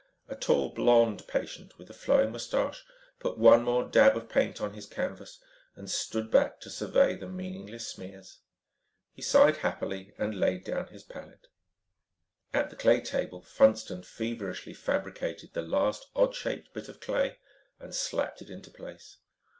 [0.27, 2.83] A tall, blond patient with a flowing mustache,
[3.19, 5.37] put one more dab of paint on his canvas
[5.75, 8.39] and stood back to survey the meaningless smears.
[9.13, 11.49] He sighed happily and laid down his palette.
[12.51, 17.37] At the clay table, Funston feverishly fabricated the last odd shaped bit of clay
[17.79, 19.17] and slapped it into place.